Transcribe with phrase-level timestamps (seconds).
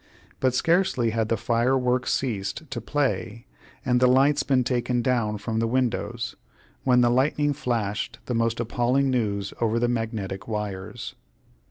[0.39, 3.45] But scarcely had the fireworks ceased to play,
[3.85, 6.35] and the lights been taken down from the windows,
[6.83, 11.13] when the lightning flashed the most appalling news over the magnetic wires.